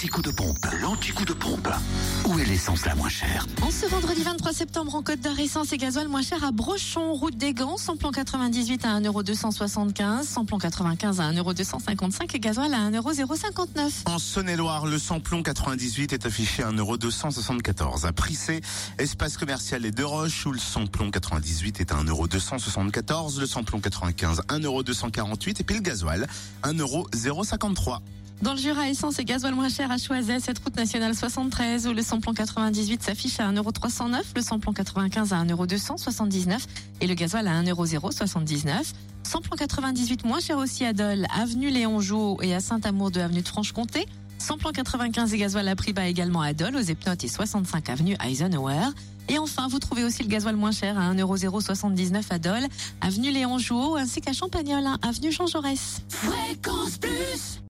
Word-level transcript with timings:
l'anti-coup 0.00 0.22
de 0.22 0.30
pompe. 0.30 0.66
L'anti-coup 0.80 1.26
de 1.26 1.34
pompe. 1.34 1.68
Où 2.24 2.38
est 2.38 2.46
l'essence 2.46 2.86
la 2.86 2.94
moins 2.94 3.10
chère? 3.10 3.46
En 3.60 3.70
ce 3.70 3.84
vendredi 3.84 4.22
23 4.22 4.54
septembre, 4.54 4.94
en 4.94 5.02
Côte 5.02 5.20
d'Or, 5.20 5.38
essence 5.38 5.74
et 5.74 5.76
gasoil 5.76 6.08
moins 6.08 6.22
cher 6.22 6.42
à 6.42 6.52
Brochon, 6.52 7.12
route 7.12 7.36
des 7.36 7.52
Gants, 7.52 7.76
samplon 7.76 8.10
98 8.10 8.86
à 8.86 8.98
1,275€, 8.98 10.24
samplon 10.24 10.56
95 10.56 11.20
à 11.20 11.30
1,255€ 11.30 12.34
et 12.34 12.40
gasoil 12.40 12.72
à 12.72 12.90
1,059€. 12.90 14.06
En 14.06 14.18
Saône-et-Loire, 14.18 14.86
le 14.86 14.98
samplon 14.98 15.42
98 15.42 16.14
est 16.14 16.24
affiché 16.24 16.62
à 16.62 16.70
1,274€. 16.72 18.06
À 18.06 18.12
Prissé, 18.14 18.62
espace 18.96 19.36
commercial 19.36 19.84
et 19.84 19.90
de 19.90 20.02
Roches, 20.02 20.46
où 20.46 20.52
le 20.52 20.58
samplon 20.58 21.10
98 21.10 21.78
est 21.80 21.92
à 21.92 21.96
1,274€, 21.96 23.38
le 23.38 23.46
samplon 23.46 23.80
95 23.80 24.44
1,248€ 24.48 25.60
et 25.60 25.64
puis 25.64 25.76
le 25.76 25.82
gasoil 25.82 26.26
1,053€. 26.64 27.98
Dans 28.42 28.54
le 28.54 28.58
Jura, 28.58 28.88
essence 28.88 29.18
et 29.18 29.24
gasoil 29.26 29.54
moins 29.54 29.68
cher 29.68 29.90
à 29.90 29.98
Choiset, 29.98 30.40
cette 30.40 30.60
route 30.60 30.74
nationale 30.74 31.14
73 31.14 31.86
où 31.86 31.92
le 31.92 32.00
samplon 32.00 32.32
98 32.32 33.02
s'affiche 33.02 33.38
à 33.38 33.52
1,309€, 33.52 34.22
le 34.34 34.40
samplon 34.40 34.72
95 34.72 35.34
à 35.34 35.44
1,279€ 35.44 36.58
et 37.02 37.06
le 37.06 37.12
gasoil 37.12 37.46
à 37.46 37.62
1,079€. 37.62 38.92
Samplon 39.24 39.56
98 39.56 40.24
moins 40.24 40.40
cher 40.40 40.56
aussi 40.56 40.86
à 40.86 40.94
Dole, 40.94 41.26
avenue 41.38 41.68
Léon 41.68 42.00
Jouot 42.00 42.38
et 42.40 42.54
à 42.54 42.60
Saint-Amour 42.60 43.10
de 43.10 43.20
avenue 43.20 43.42
de 43.42 43.48
Franche-Comté. 43.48 44.06
Samplon 44.38 44.72
95 44.72 45.34
et 45.34 45.38
gasoil 45.38 45.68
à 45.68 45.76
prix 45.76 45.92
bas 45.92 46.06
également 46.06 46.40
à 46.40 46.54
Dole, 46.54 46.76
aux 46.76 46.80
Epnotes 46.80 47.22
et 47.22 47.28
65 47.28 47.90
avenue 47.90 48.16
Eisenhower. 48.24 48.86
Et 49.28 49.38
enfin, 49.38 49.68
vous 49.68 49.78
trouvez 49.78 50.02
aussi 50.02 50.22
le 50.22 50.28
gasoil 50.30 50.56
moins 50.56 50.72
cher 50.72 50.98
à 50.98 51.12
1,079€ 51.12 52.22
à 52.30 52.38
Dole, 52.38 52.66
avenue 53.02 53.32
Léon 53.32 53.58
Jouot 53.58 53.96
ainsi 53.96 54.22
qu'à 54.22 54.32
Champagnol, 54.32 54.84
avenue 55.02 55.30
Jean 55.30 55.46
Jaurès. 55.46 56.00
Fréquence 56.08 56.96
Plus 56.96 57.58